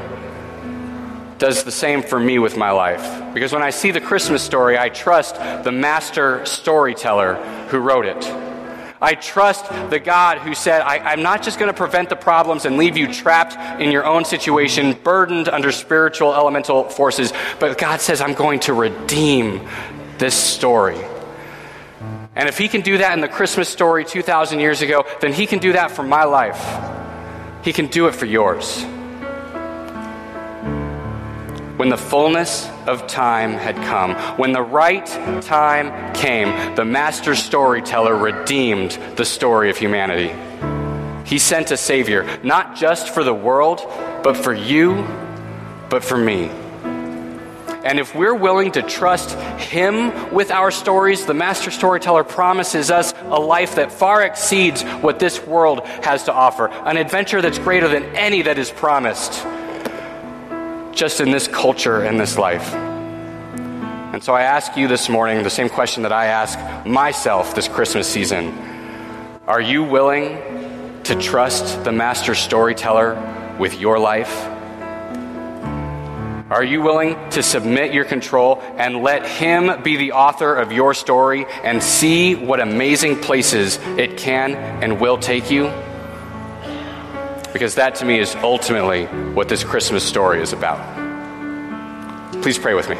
does 1.39 1.65
the 1.65 1.73
same 1.73 2.03
for 2.03 2.17
me 2.17 2.39
with 2.39 2.55
my 2.55 2.71
life. 2.71 3.33
Because 3.33 3.51
when 3.51 3.63
I 3.63 3.71
see 3.71 3.91
the 3.91 3.99
Christmas 3.99 4.41
story, 4.41 4.77
I 4.77 4.87
trust 4.87 5.35
the 5.35 5.73
master 5.73 6.45
storyteller 6.45 7.35
who 7.67 7.79
wrote 7.79 8.05
it. 8.05 8.23
I 9.01 9.13
trust 9.15 9.69
the 9.89 9.99
God 9.99 10.39
who 10.39 10.55
said, 10.55 10.81
I, 10.81 11.13
am 11.13 11.21
not 11.21 11.43
just 11.43 11.59
going 11.59 11.71
to 11.71 11.77
prevent 11.77 12.09
the 12.09 12.15
problems 12.15 12.65
and 12.65 12.77
leave 12.77 12.97
you 12.97 13.11
trapped 13.11 13.81
in 13.81 13.91
your 13.91 14.05
own 14.05 14.25
situation, 14.25 14.93
burdened 15.03 15.47
under 15.49 15.71
spiritual 15.71 16.33
elemental 16.33 16.85
forces, 16.89 17.31
but 17.59 17.77
God 17.77 18.01
says, 18.01 18.21
I'm 18.21 18.33
going 18.33 18.59
to 18.61 18.73
redeem 18.73 19.67
this 20.17 20.35
story. 20.35 20.97
And 22.35 22.49
if 22.49 22.57
He 22.57 22.67
can 22.67 22.81
do 22.81 22.97
that 22.97 23.13
in 23.13 23.21
the 23.21 23.27
Christmas 23.27 23.69
story 23.69 24.03
2,000 24.03 24.59
years 24.59 24.81
ago, 24.81 25.05
then 25.21 25.33
He 25.33 25.45
can 25.45 25.59
do 25.59 25.73
that 25.73 25.91
for 25.91 26.03
my 26.03 26.23
life. 26.23 26.63
He 27.63 27.73
can 27.73 27.87
do 27.87 28.07
it 28.07 28.15
for 28.15 28.25
yours. 28.25 28.85
When 31.77 31.89
the 31.89 31.97
fullness 31.97 32.67
of 32.87 33.05
time 33.05 33.51
had 33.51 33.75
come, 33.75 34.15
when 34.35 34.51
the 34.51 34.63
right 34.63 35.05
time 35.43 36.11
came, 36.15 36.75
the 36.75 36.83
master 36.83 37.35
storyteller 37.35 38.15
redeemed 38.17 38.97
the 39.15 39.23
story 39.23 39.69
of 39.69 39.77
humanity. 39.77 40.33
He 41.23 41.37
sent 41.37 41.69
a 41.69 41.77
Savior, 41.77 42.27
not 42.41 42.75
just 42.75 43.13
for 43.13 43.23
the 43.23 43.33
world, 43.33 43.81
but 44.23 44.35
for 44.35 44.55
you, 44.55 45.05
but 45.87 46.03
for 46.03 46.17
me. 46.17 46.45
And 47.83 47.99
if 47.99 48.15
we're 48.15 48.33
willing 48.33 48.71
to 48.71 48.81
trust 48.81 49.37
Him 49.59 50.33
with 50.33 50.49
our 50.49 50.71
stories, 50.71 51.27
the 51.27 51.35
Master 51.35 51.69
Storyteller 51.69 52.23
promises 52.23 52.89
us 52.89 53.13
a 53.25 53.39
life 53.39 53.75
that 53.75 53.91
far 53.91 54.23
exceeds 54.23 54.81
what 54.81 55.19
this 55.19 55.45
world 55.45 55.85
has 55.85 56.23
to 56.23 56.33
offer, 56.33 56.69
an 56.69 56.97
adventure 56.97 57.39
that's 57.39 57.59
greater 57.59 57.87
than 57.87 58.03
any 58.15 58.41
that 58.41 58.57
is 58.57 58.71
promised 58.71 59.45
just 60.97 61.21
in 61.21 61.29
this 61.29 61.47
culture 61.47 62.01
and 62.01 62.19
this 62.19 62.37
life. 62.37 62.73
And 62.73 64.23
so 64.23 64.33
I 64.33 64.41
ask 64.41 64.75
you 64.75 64.87
this 64.87 65.09
morning 65.09 65.43
the 65.43 65.49
same 65.49 65.69
question 65.69 66.03
that 66.03 66.11
I 66.11 66.25
ask 66.25 66.57
myself 66.87 67.53
this 67.53 67.67
Christmas 67.67 68.07
season 68.07 68.51
Are 69.45 69.61
you 69.61 69.83
willing 69.83 71.03
to 71.03 71.15
trust 71.15 71.83
the 71.83 71.91
master 71.91 72.33
storyteller 72.33 73.15
with 73.59 73.79
your 73.79 73.99
life? 73.99 74.45
Are 76.49 76.63
you 76.63 76.81
willing 76.81 77.15
to 77.31 77.43
submit 77.43 77.93
your 77.93 78.05
control 78.05 78.61
and 78.77 79.03
let 79.03 79.27
Him 79.27 79.83
be 79.83 79.97
the 79.97 80.13
author 80.13 80.55
of 80.55 80.71
your 80.71 80.93
story 80.93 81.45
and 81.63 81.83
see 81.83 82.35
what 82.35 82.59
amazing 82.59 83.19
places 83.19 83.77
it 83.97 84.17
can 84.17 84.55
and 84.81 84.99
will 84.99 85.17
take 85.17 85.51
you? 85.51 85.71
Because 87.57 87.73
that 87.73 87.95
to 87.95 88.05
me 88.05 88.19
is 88.19 88.35
ultimately 88.35 89.05
what 89.33 89.49
this 89.49 89.63
Christmas 89.63 90.03
story 90.03 90.43
is 90.43 90.53
about. 90.53 90.77
Please 92.43 92.59
pray 92.59 92.75
with 92.75 92.87
me. 92.87 92.97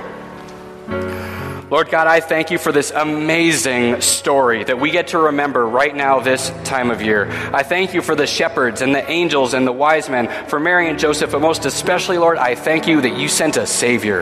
Lord 1.70 1.92
God, 1.92 2.08
I 2.08 2.22
thank 2.22 2.50
you 2.50 2.58
for 2.58 2.72
this 2.72 2.90
amazing 2.90 4.02
story 4.02 4.64
that 4.64 4.80
we 4.80 4.90
get 4.90 5.10
to 5.10 5.20
remember 5.20 5.64
right 5.64 5.96
now, 5.96 6.22
this 6.22 6.50
time 6.64 6.90
of 6.90 7.04
year. 7.04 7.30
I 7.54 7.62
thank 7.62 7.94
you 7.94 8.02
for 8.02 8.16
the 8.16 8.26
shepherds 8.26 8.82
and 8.82 8.96
the 8.96 9.08
angels 9.08 9.54
and 9.54 9.68
the 9.68 9.72
wise 9.72 10.10
men, 10.10 10.28
for 10.48 10.60
Mary 10.60 10.90
and 10.90 10.98
Joseph, 10.98 11.34
but 11.34 11.42
most 11.42 11.66
especially, 11.66 12.18
Lord, 12.18 12.40
I 12.40 12.56
thank 12.56 12.88
you 12.88 13.00
that 13.02 13.16
you 13.16 13.28
sent 13.28 13.58
a 13.58 13.68
Savior 13.68 14.22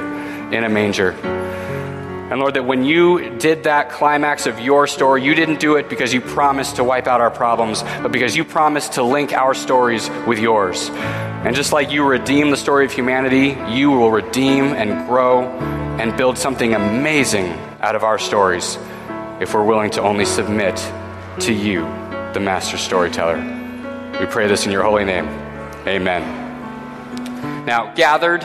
in 0.52 0.66
a 0.66 0.70
manger. 0.70 1.14
And 2.30 2.40
Lord, 2.40 2.56
that 2.56 2.66
when 2.66 2.84
you 2.84 3.38
did 3.38 3.66
that 3.66 3.92
climax 3.92 4.48
of 4.48 4.60
your 4.60 4.88
story, 4.88 5.24
you 5.24 5.36
didn't 5.36 5.60
do 5.60 5.76
it 5.76 5.90
because 5.90 6.12
you 6.12 6.22
promised 6.22 6.78
to 6.78 6.84
wipe 6.84 7.06
out 7.06 7.22
our 7.22 7.30
problems, 7.30 7.84
but 7.84 8.12
because 8.12 8.36
you 8.36 8.44
promised 8.44 8.94
to 8.94 9.04
link 9.04 9.32
our 9.32 9.54
stories 9.54 10.10
with 10.26 10.40
yours. 10.40 10.90
And 10.90 11.56
just 11.56 11.72
like 11.72 11.92
you 11.92 12.04
redeem 12.04 12.50
the 12.50 12.58
story 12.58 12.84
of 12.84 12.92
humanity, 12.92 13.56
you 13.72 13.92
will 13.92 14.10
redeem 14.10 14.74
and 14.74 15.08
grow 15.08 15.44
and 16.00 16.18
build 16.18 16.40
something 16.40 16.74
amazing 16.74 17.46
out 17.82 17.96
of 17.96 18.04
our 18.04 18.18
stories 18.18 18.80
if 19.40 19.54
we're 19.54 19.64
willing 19.64 19.92
to 19.92 20.02
only 20.02 20.26
submit 20.26 20.76
to 21.42 21.54
you, 21.54 21.82
the 22.34 22.40
master 22.40 22.78
storyteller. 22.78 23.38
We 24.20 24.26
pray 24.26 24.48
this 24.48 24.66
in 24.66 24.72
your 24.72 24.82
holy 24.82 25.06
name. 25.06 25.28
Amen. 25.86 26.24
Now, 27.68 27.94
gathered, 27.94 28.42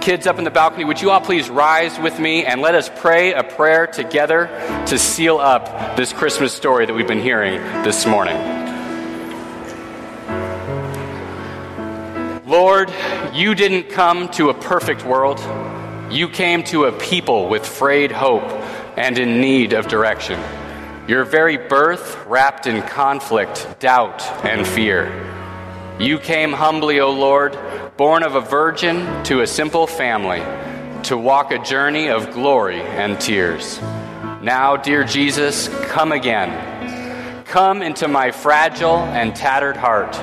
kids 0.00 0.26
up 0.26 0.38
in 0.38 0.44
the 0.44 0.50
balcony, 0.50 0.84
would 0.84 1.00
you 1.00 1.10
all 1.10 1.20
please 1.20 1.50
rise 1.50 1.98
with 1.98 2.18
me 2.18 2.44
and 2.44 2.60
let 2.60 2.74
us 2.74 2.90
pray 2.96 3.32
a 3.32 3.42
prayer 3.42 3.86
together 3.86 4.46
to 4.86 4.98
seal 4.98 5.38
up 5.38 5.96
this 5.96 6.12
Christmas 6.12 6.52
story 6.52 6.86
that 6.86 6.94
we've 6.94 7.06
been 7.06 7.20
hearing 7.20 7.60
this 7.84 8.06
morning? 8.06 8.36
Lord, 12.46 12.92
you 13.32 13.54
didn't 13.54 13.90
come 13.90 14.28
to 14.30 14.48
a 14.48 14.54
perfect 14.54 15.04
world. 15.04 15.38
You 16.10 16.28
came 16.28 16.64
to 16.64 16.86
a 16.86 16.92
people 16.92 17.48
with 17.48 17.64
frayed 17.64 18.10
hope 18.10 18.42
and 18.96 19.18
in 19.18 19.40
need 19.40 19.72
of 19.72 19.86
direction. 19.86 20.40
Your 21.06 21.24
very 21.24 21.56
birth 21.56 22.18
wrapped 22.26 22.66
in 22.66 22.82
conflict, 22.82 23.68
doubt, 23.78 24.22
and 24.44 24.66
fear. 24.66 25.39
You 26.00 26.18
came 26.18 26.54
humbly, 26.54 26.98
O 27.00 27.10
Lord, 27.10 27.58
born 27.98 28.22
of 28.22 28.34
a 28.34 28.40
virgin 28.40 29.22
to 29.24 29.42
a 29.42 29.46
simple 29.46 29.86
family, 29.86 30.40
to 31.02 31.18
walk 31.18 31.50
a 31.50 31.58
journey 31.58 32.08
of 32.08 32.32
glory 32.32 32.80
and 32.80 33.20
tears. 33.20 33.78
Now, 34.40 34.78
dear 34.78 35.04
Jesus, 35.04 35.68
come 35.88 36.12
again. 36.12 37.44
Come 37.44 37.82
into 37.82 38.08
my 38.08 38.30
fragile 38.30 38.96
and 38.96 39.36
tattered 39.36 39.76
heart. 39.76 40.16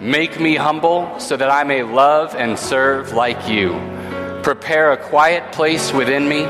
Make 0.00 0.38
me 0.38 0.54
humble 0.54 1.18
so 1.18 1.36
that 1.36 1.50
I 1.50 1.64
may 1.64 1.82
love 1.82 2.36
and 2.36 2.56
serve 2.56 3.10
like 3.10 3.48
you. 3.48 3.72
Prepare 4.44 4.92
a 4.92 4.96
quiet 4.96 5.50
place 5.50 5.92
within 5.92 6.28
me 6.28 6.44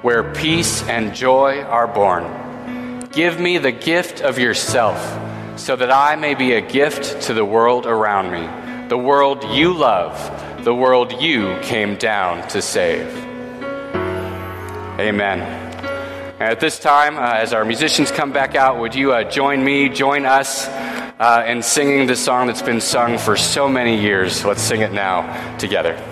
where 0.00 0.32
peace 0.32 0.82
and 0.84 1.14
joy 1.14 1.60
are 1.64 1.86
born. 1.86 2.24
Give 3.12 3.38
me 3.38 3.58
the 3.58 3.72
gift 3.72 4.22
of 4.22 4.38
yourself 4.38 4.96
so 5.62 5.76
that 5.76 5.92
I 5.92 6.16
may 6.16 6.34
be 6.34 6.54
a 6.54 6.60
gift 6.60 7.22
to 7.22 7.34
the 7.34 7.44
world 7.44 7.86
around 7.86 8.32
me, 8.32 8.88
the 8.88 8.98
world 8.98 9.44
you 9.44 9.72
love, 9.72 10.64
the 10.64 10.74
world 10.74 11.22
you 11.22 11.56
came 11.62 11.94
down 11.96 12.48
to 12.48 12.60
save. 12.60 13.06
Amen. 14.98 15.40
At 16.40 16.58
this 16.58 16.80
time, 16.80 17.16
uh, 17.16 17.34
as 17.34 17.52
our 17.52 17.64
musicians 17.64 18.10
come 18.10 18.32
back 18.32 18.56
out, 18.56 18.80
would 18.80 18.96
you 18.96 19.12
uh, 19.12 19.22
join 19.30 19.62
me, 19.62 19.88
join 19.88 20.26
us 20.26 20.66
uh, 20.66 21.44
in 21.46 21.62
singing 21.62 22.08
the 22.08 22.16
song 22.16 22.48
that's 22.48 22.60
been 22.60 22.80
sung 22.80 23.16
for 23.16 23.36
so 23.36 23.68
many 23.68 24.00
years? 24.02 24.44
Let's 24.44 24.62
sing 24.62 24.80
it 24.80 24.92
now 24.92 25.56
together. 25.58 26.11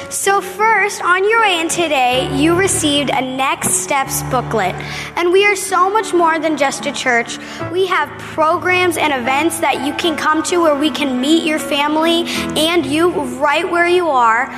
So, 0.11 0.41
first, 0.41 1.01
on 1.01 1.29
your 1.29 1.39
way 1.39 1.61
in 1.61 1.69
today, 1.69 2.29
you 2.35 2.53
received 2.53 3.09
a 3.11 3.21
Next 3.21 3.75
Steps 3.75 4.23
booklet. 4.23 4.75
And 5.15 5.31
we 5.31 5.45
are 5.45 5.55
so 5.55 5.89
much 5.89 6.13
more 6.13 6.37
than 6.37 6.57
just 6.57 6.85
a 6.85 6.91
church. 6.91 7.37
We 7.71 7.85
have 7.87 8.09
programs 8.19 8.97
and 8.97 9.13
events 9.13 9.59
that 9.61 9.85
you 9.85 9.93
can 9.93 10.17
come 10.17 10.43
to 10.43 10.57
where 10.57 10.75
we 10.75 10.91
can 10.91 11.21
meet 11.21 11.45
your 11.45 11.59
family 11.59 12.25
and 12.59 12.85
you 12.85 13.09
right 13.39 13.63
where 13.71 13.87
you 13.87 14.09
are. 14.09 14.53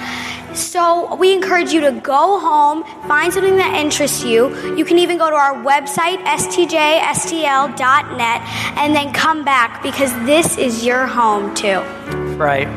So 0.56 1.14
we 1.18 1.32
encourage 1.34 1.72
you 1.72 1.82
to 1.82 1.92
go 1.92 2.40
home, 2.40 2.84
find 3.08 3.32
something 3.32 3.58
that 3.58 3.76
interests 3.80 4.24
you. 4.24 4.76
You 4.76 4.86
can 4.86 4.98
even 4.98 5.20
go 5.20 5.30
to 5.30 5.36
our 5.36 5.54
website, 5.64 6.18
stjstl.net, 6.26 7.78
and 8.78 8.96
then 8.96 9.14
come 9.14 9.46
back 9.46 9.84
because 9.84 10.12
this 10.26 10.58
is 10.58 10.84
your 10.84 11.06
home 11.06 11.54
too. 11.54 11.82
Right. 12.38 12.68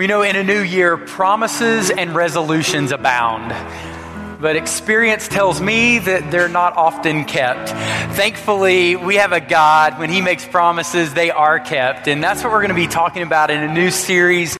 We 0.00 0.06
know 0.06 0.22
in 0.22 0.34
a 0.34 0.42
new 0.42 0.62
year, 0.62 0.96
promises 0.96 1.90
and 1.90 2.14
resolutions 2.14 2.90
abound. 2.90 3.50
But 4.40 4.56
experience 4.56 5.28
tells 5.28 5.60
me 5.60 5.98
that 5.98 6.30
they're 6.30 6.48
not 6.48 6.74
often 6.78 7.26
kept. 7.26 7.68
Thankfully, 8.16 8.96
we 8.96 9.16
have 9.16 9.32
a 9.32 9.40
God, 9.40 9.98
when 9.98 10.08
He 10.08 10.22
makes 10.22 10.46
promises, 10.46 11.12
they 11.12 11.30
are 11.30 11.60
kept. 11.60 12.08
And 12.08 12.24
that's 12.24 12.42
what 12.42 12.50
we're 12.50 12.66
going 12.66 12.70
to 12.70 12.74
be 12.74 12.86
talking 12.86 13.20
about 13.20 13.50
in 13.50 13.62
a 13.62 13.70
new 13.70 13.90
series 13.90 14.56